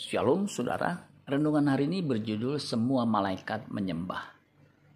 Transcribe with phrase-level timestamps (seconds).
[0.00, 0.96] Shalom saudara,
[1.28, 4.32] renungan hari ini berjudul Semua Malaikat Menyembah.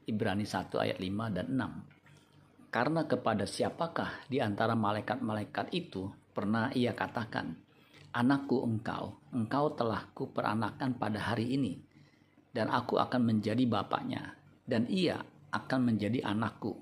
[0.08, 2.73] Ibrani 1 ayat 5 dan 6.
[2.73, 7.52] Karena kepada siapakah di antara malaikat-malaikat itu pernah ia katakan,
[8.16, 11.77] Anakku engkau, engkau telah kuperanakan pada hari ini,
[12.57, 15.21] dan aku akan menjadi bapaknya, dan ia
[15.52, 16.80] akan menjadi anakku.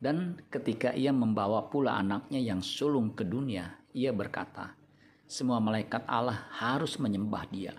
[0.00, 4.78] Dan ketika ia membawa pula anaknya yang sulung ke dunia, ia berkata,
[5.28, 7.76] semua malaikat Allah harus menyembah dia.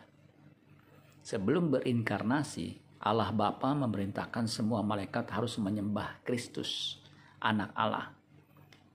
[1.26, 7.02] Sebelum berinkarnasi, Allah Bapa memerintahkan semua malaikat harus menyembah Kristus,
[7.42, 8.14] anak Allah.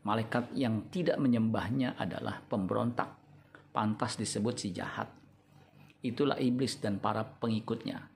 [0.06, 3.11] Malaikat yang tidak menyembahnya adalah pemberontak,
[3.75, 5.11] pantas disebut si jahat.
[6.06, 8.06] Itulah iblis dan para pengikutnya.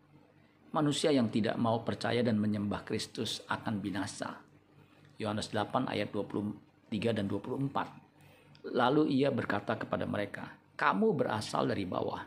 [0.70, 4.38] Manusia yang tidak mau percaya dan menyembah Kristus akan binasa.
[5.18, 8.07] Yohanes 8 ayat 23 dan 24.
[8.74, 12.20] Lalu ia berkata kepada mereka, "Kamu berasal dari bawah,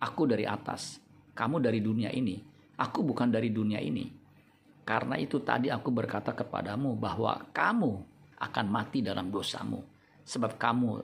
[0.00, 0.98] aku dari atas.
[1.32, 2.36] Kamu dari dunia ini,
[2.76, 4.04] aku bukan dari dunia ini.
[4.82, 7.92] Karena itu tadi aku berkata kepadamu bahwa kamu
[8.36, 9.80] akan mati dalam dosamu,
[10.26, 11.00] sebab kamu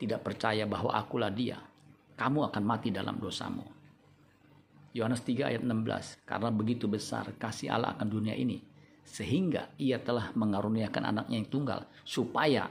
[0.00, 1.60] tidak percaya bahwa akulah Dia.
[2.18, 3.78] Kamu akan mati dalam dosamu."
[4.96, 8.64] Yohanes 3 ayat 16, karena begitu besar kasih Allah akan dunia ini,
[9.04, 12.66] sehingga ia telah mengaruniakan anaknya yang tunggal, supaya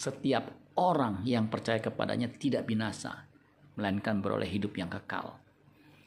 [0.00, 0.48] setiap
[0.80, 3.28] orang yang percaya kepadanya tidak binasa,
[3.76, 5.36] melainkan beroleh hidup yang kekal.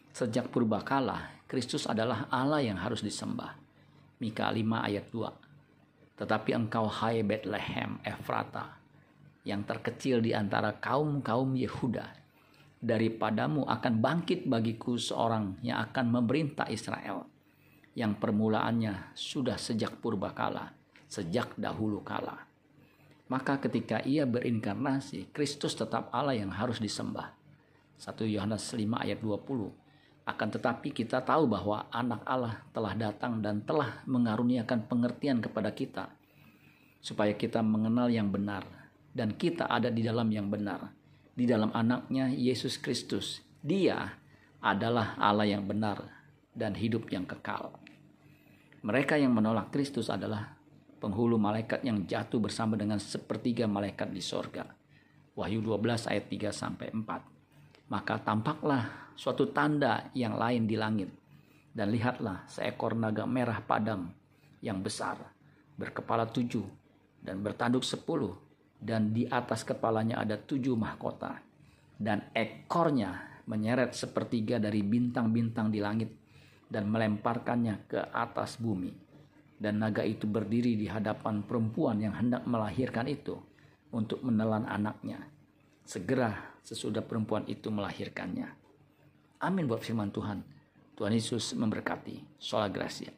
[0.10, 3.54] Sejak purbakala, Kristus adalah Allah yang harus disembah.
[4.18, 6.18] Mika 5 ayat 2.
[6.18, 8.82] Tetapi engkau hai Bethlehem Efrata,
[9.46, 12.18] yang terkecil di antara kaum-kaum Yehuda,
[12.82, 17.30] daripadamu akan bangkit bagiku seorang yang akan memerintah Israel,
[17.94, 20.74] yang permulaannya sudah sejak purbakala,
[21.06, 22.53] sejak dahulu kala
[23.34, 27.34] maka ketika ia berinkarnasi, Kristus tetap Allah yang harus disembah.
[27.98, 29.74] 1 Yohanes 5 ayat 20.
[30.30, 36.14] Akan tetapi kita tahu bahwa anak Allah telah datang dan telah mengaruniakan pengertian kepada kita
[37.02, 38.70] supaya kita mengenal yang benar
[39.18, 40.94] dan kita ada di dalam yang benar
[41.34, 43.42] di dalam anaknya Yesus Kristus.
[43.66, 44.14] Dia
[44.62, 46.06] adalah Allah yang benar
[46.54, 47.74] dan hidup yang kekal.
[48.86, 50.54] Mereka yang menolak Kristus adalah
[51.04, 54.64] penghulu malaikat yang jatuh bersama dengan sepertiga malaikat di sorga.
[55.36, 57.92] Wahyu 12 ayat 3 sampai 4.
[57.92, 61.12] Maka tampaklah suatu tanda yang lain di langit.
[61.76, 64.08] Dan lihatlah seekor naga merah padam
[64.64, 65.20] yang besar,
[65.76, 66.64] berkepala tujuh
[67.20, 68.40] dan bertanduk sepuluh.
[68.80, 71.36] Dan di atas kepalanya ada tujuh mahkota.
[72.00, 76.12] Dan ekornya menyeret sepertiga dari bintang-bintang di langit
[76.72, 79.04] dan melemparkannya ke atas bumi
[79.60, 83.38] dan naga itu berdiri di hadapan perempuan yang hendak melahirkan itu
[83.94, 85.22] untuk menelan anaknya.
[85.84, 88.50] Segera sesudah perempuan itu melahirkannya.
[89.44, 90.40] Amin buat firman Tuhan.
[90.96, 92.40] Tuhan Yesus memberkati.
[92.40, 93.12] Sola Gracia.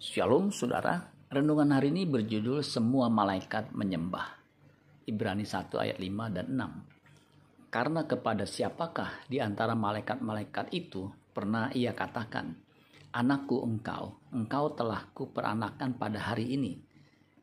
[0.00, 1.12] Shalom saudara.
[1.30, 4.34] Renungan hari ini berjudul Semua Malaikat Menyembah.
[5.06, 7.70] Ibrani 1 ayat 5 dan 6.
[7.70, 11.06] Karena kepada siapakah di antara malaikat-malaikat itu
[11.40, 12.52] pernah ia katakan,
[13.16, 16.76] Anakku engkau, engkau telah kuperanakan pada hari ini,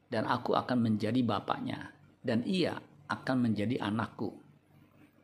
[0.08, 1.92] dan aku akan menjadi bapaknya,
[2.22, 2.78] dan ia
[3.10, 4.38] akan menjadi anakku.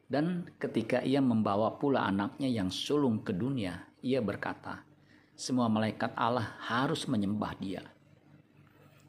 [0.10, 4.84] Dan ketika ia membawa pula anaknya yang sulung ke dunia, ia berkata,
[5.32, 7.88] semua malaikat Allah harus menyembah dia.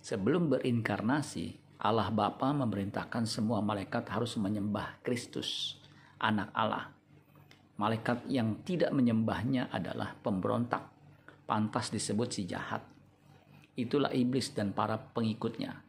[0.06, 5.82] Sebelum berinkarnasi, Allah Bapa memerintahkan semua malaikat harus menyembah Kristus,
[6.22, 6.93] anak Allah.
[7.74, 10.94] Malaikat yang tidak menyembahnya adalah pemberontak
[11.44, 12.80] pantas disebut si jahat.
[13.74, 15.84] Itulah iblis dan para pengikutnya.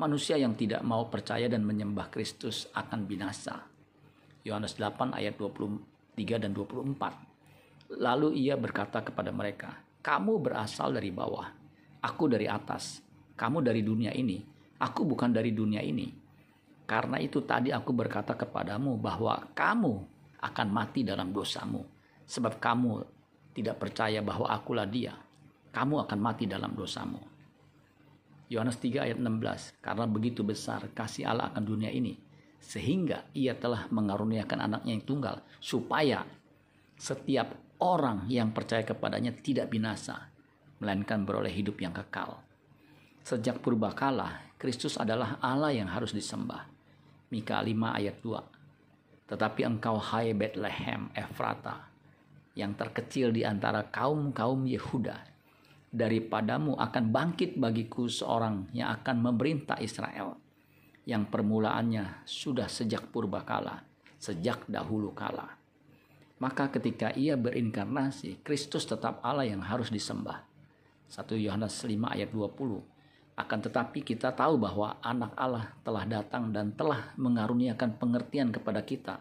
[0.00, 3.68] Manusia yang tidak mau percaya dan menyembah Kristus akan binasa.
[4.46, 8.00] Yohanes 8 ayat 23 dan 24.
[8.00, 11.44] Lalu ia berkata kepada mereka, "Kamu berasal dari bawah,
[12.00, 13.04] aku dari atas.
[13.36, 14.40] Kamu dari dunia ini,
[14.80, 16.08] aku bukan dari dunia ini."
[16.88, 19.94] Karena itu tadi aku berkata kepadamu bahwa kamu
[20.40, 21.84] akan mati dalam dosamu,
[22.24, 23.04] sebab kamu
[23.52, 25.12] tidak percaya bahwa akulah dia,
[25.70, 27.20] kamu akan mati dalam dosamu.
[28.50, 32.18] Yohanes 3 ayat 16, karena begitu besar kasih Allah akan dunia ini,
[32.58, 36.26] sehingga ia telah mengaruniakan anaknya yang tunggal, supaya
[36.98, 40.28] setiap orang yang percaya kepadanya tidak binasa,
[40.82, 42.42] melainkan beroleh hidup yang kekal.
[43.22, 46.66] Sejak purbakala, Kristus adalah Allah yang harus disembah.
[47.30, 48.59] Mika 5 ayat 2.
[49.30, 51.86] Tetapi engkau hai Bethlehem Efrata,
[52.58, 55.30] yang terkecil di antara kaum-kaum Yehuda.
[55.90, 60.38] Daripadamu akan bangkit bagiku seorang yang akan memerintah Israel,
[61.02, 63.82] yang permulaannya sudah sejak purbakala,
[64.18, 65.58] sejak dahulu kala.
[66.38, 70.46] Maka ketika ia berinkarnasi, Kristus tetap Allah yang harus disembah.
[71.10, 72.99] 1 Yohanes 5 ayat 20.
[73.40, 79.16] Akan tetapi kita tahu bahwa anak Allah telah datang dan telah mengaruniakan pengertian kepada kita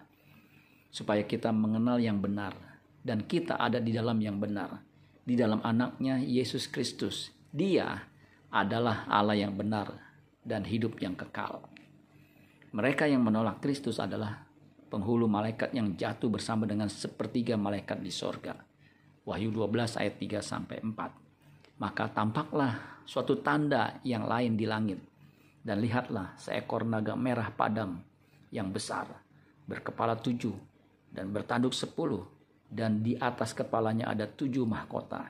[0.91, 2.51] supaya kita mengenal yang benar
[2.99, 4.83] dan kita ada di dalam yang benar
[5.23, 7.29] di dalam anaknya Yesus Kristus.
[7.53, 8.01] Dia
[8.49, 9.93] adalah Allah yang benar
[10.41, 11.69] dan hidup yang kekal.
[12.73, 14.49] Mereka yang menolak Kristus adalah
[14.89, 18.57] penghulu malaikat yang jatuh bersama dengan sepertiga malaikat di sorga.
[19.23, 21.28] Wahyu 12 ayat 3 sampai 4.
[21.79, 24.99] Maka tampaklah suatu tanda yang lain di langit.
[25.59, 27.99] Dan lihatlah seekor naga merah padam
[28.49, 29.11] yang besar,
[29.67, 30.55] berkepala tujuh
[31.11, 32.23] dan bertanduk sepuluh
[32.69, 35.25] dan di atas kepalanya ada tujuh mahkota,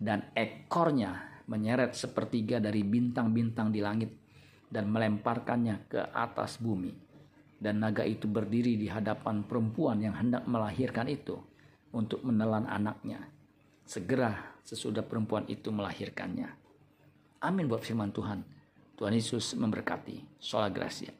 [0.00, 4.10] dan ekornya menyeret sepertiga dari bintang-bintang di langit
[4.72, 6.94] dan melemparkannya ke atas bumi.
[7.60, 11.36] Dan naga itu berdiri di hadapan perempuan yang hendak melahirkan itu
[11.92, 13.20] untuk menelan anaknya.
[13.90, 16.46] Segera sesudah perempuan itu melahirkannya.
[17.42, 18.38] Amin buat firman Tuhan.
[18.94, 20.38] Tuhan Yesus memberkati.
[20.38, 21.10] Sholat Gracia.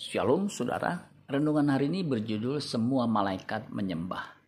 [0.00, 4.40] Shalom saudara, Renungan hari ini berjudul Semua Malaikat Menyembah.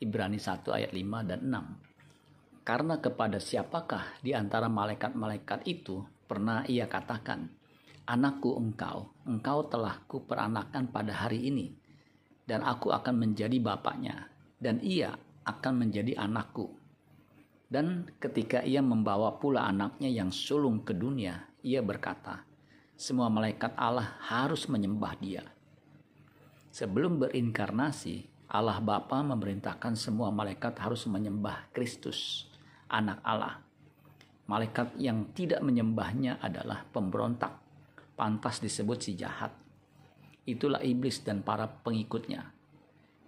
[0.00, 2.64] Ibrani 1 ayat 5 dan 6.
[2.64, 7.48] Karena kepada siapakah di antara malaikat-malaikat itu pernah ia katakan,
[8.04, 11.79] Anakku engkau, engkau telah kuperanakan pada hari ini,
[12.44, 14.28] dan aku akan menjadi bapaknya,
[14.60, 16.70] dan ia akan menjadi anakku.
[17.70, 22.42] Dan ketika ia membawa pula anaknya yang sulung ke dunia, ia berkata,
[22.98, 25.46] semua malaikat Allah harus menyembah dia
[26.70, 32.46] Sebelum berinkarnasi, Allah Bapa memerintahkan semua malaikat harus menyembah Kristus,
[32.86, 33.58] anak Allah.
[34.46, 37.58] Malaikat yang tidak menyembahnya adalah pemberontak,
[38.14, 39.50] pantas disebut si jahat.
[40.48, 42.52] Itulah iblis dan para pengikutnya.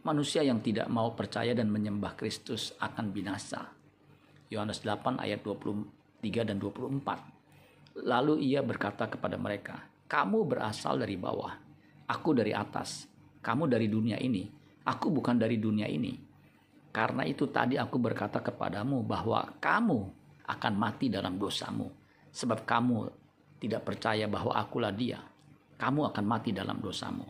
[0.03, 3.71] Manusia yang tidak mau percaya dan menyembah Kristus akan binasa.
[4.51, 8.03] Yohanes 8 ayat 23 dan 24.
[8.03, 11.55] Lalu ia berkata kepada mereka, "Kamu berasal dari bawah,
[12.11, 13.13] aku dari atas."
[13.43, 14.47] kamu dari dunia ini,
[14.87, 16.15] aku bukan dari dunia ini.
[16.95, 20.01] Karena itu tadi aku berkata kepadamu bahwa kamu
[20.47, 21.91] akan mati dalam dosamu.
[22.33, 23.11] Sebab kamu
[23.59, 25.19] tidak percaya bahwa akulah dia.
[25.83, 27.27] Kamu akan mati dalam dosamu.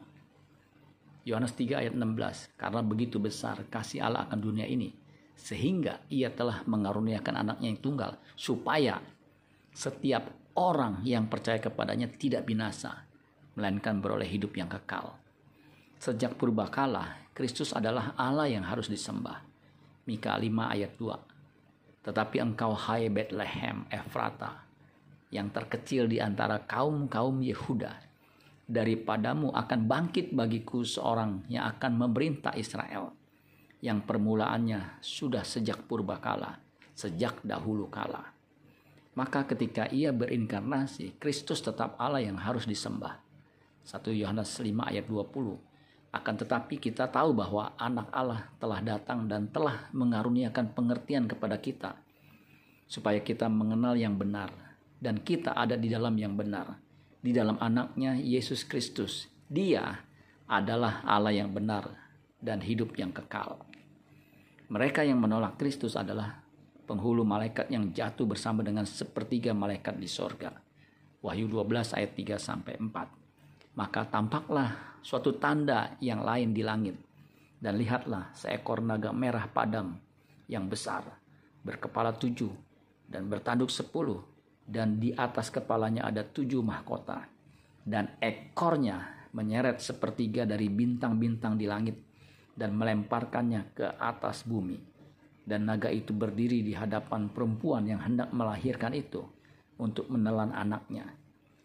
[1.25, 2.53] Yohanes 3 ayat 16.
[2.61, 4.93] Karena begitu besar kasih Allah akan dunia ini.
[5.33, 8.21] Sehingga ia telah mengaruniakan anaknya yang tunggal.
[8.37, 9.01] Supaya
[9.73, 13.09] setiap orang yang percaya kepadanya tidak binasa.
[13.57, 15.17] Melainkan beroleh hidup yang kekal.
[15.97, 19.41] Sejak purbakala, Kristus adalah Allah yang harus disembah.
[20.05, 22.05] Mika 5 ayat 2.
[22.05, 24.67] Tetapi engkau hai Bethlehem Efrata,
[25.33, 28.12] yang terkecil di antara kaum-kaum Yehuda,
[28.73, 33.13] daripadamu akan bangkit bagiku seorang yang akan memerintah Israel,
[33.85, 36.57] yang permulaannya sudah sejak purbakala,
[36.97, 38.33] sejak dahulu kala.
[39.13, 43.21] Maka ketika ia berinkarnasi, Kristus tetap Allah yang harus disembah.
[43.85, 45.73] 1 Yohanes 5 ayat 20
[46.13, 51.97] akan tetapi kita tahu bahwa anak Allah telah datang dan telah mengaruniakan pengertian kepada kita
[52.85, 54.53] supaya kita mengenal yang benar
[55.01, 56.77] dan kita ada di dalam yang benar
[57.23, 59.31] di dalam anaknya Yesus Kristus.
[59.49, 59.97] Dia
[60.51, 61.89] adalah Allah yang benar
[62.43, 63.63] dan hidup yang kekal.
[64.69, 66.43] Mereka yang menolak Kristus adalah
[66.85, 70.51] penghulu malaikat yang jatuh bersama dengan sepertiga malaikat di sorga.
[71.23, 73.23] Wahyu 12 ayat 3 sampai 4
[73.73, 76.97] maka tampaklah suatu tanda yang lain di langit.
[77.63, 79.95] Dan lihatlah seekor naga merah padam
[80.51, 81.07] yang besar,
[81.63, 82.51] berkepala tujuh
[83.07, 84.19] dan bertanduk sepuluh,
[84.67, 87.27] dan di atas kepalanya ada tujuh mahkota,
[87.83, 91.97] dan ekornya menyeret sepertiga dari bintang-bintang di langit
[92.53, 94.79] dan melemparkannya ke atas bumi.
[95.43, 99.27] Dan naga itu berdiri di hadapan perempuan yang hendak melahirkan itu
[99.83, 101.11] untuk menelan anaknya.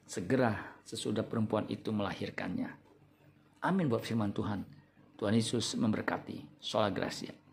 [0.08, 2.74] Segera sesudah perempuan itu melahirkannya.
[3.62, 4.66] Amin buat firman Tuhan.
[5.18, 6.58] Tuhan Yesus memberkati.
[6.58, 7.47] Sholat Gracia.